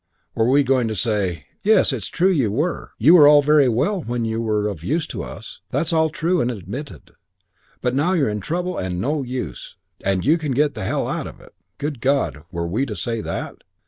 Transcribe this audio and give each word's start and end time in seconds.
Were 0.33 0.49
we 0.49 0.63
going 0.63 0.87
to 0.87 0.95
say, 0.95 1.45
"Yes, 1.63 1.93
it's 1.93 2.07
true 2.07 2.31
you 2.31 2.51
were 2.51 2.93
here. 2.97 3.05
You 3.05 3.13
were 3.13 3.27
all 3.27 3.43
very 3.43 3.69
well 3.69 4.01
when 4.01 4.25
you 4.25 4.41
were 4.41 4.67
of 4.67 4.83
use 4.83 5.05
to 5.05 5.21
us; 5.21 5.61
that's 5.69 5.93
all 5.93 6.09
true 6.09 6.41
and 6.41 6.49
admitted; 6.49 7.11
but 7.81 7.93
now 7.93 8.13
you're 8.13 8.27
in 8.27 8.41
trouble 8.41 8.79
and 8.79 8.95
you're 8.95 9.01
no 9.13 9.21
use 9.21 9.75
to 9.99 10.07
us; 10.07 10.07
you're 10.07 10.13
in 10.15 10.15
trouble 10.15 10.15
and 10.15 10.23
no 10.23 10.23
use, 10.23 10.23
and 10.23 10.25
you 10.25 10.37
can 10.39 10.51
get 10.53 10.73
to 10.73 10.83
hell 10.83 11.07
out 11.07 11.27
of 11.27 11.39
it." 11.39 11.53
Good 11.77 12.01
God, 12.01 12.45
were 12.51 12.65
we 12.65 12.87
to 12.87 12.95
say 12.95 13.21
that?' 13.21 13.57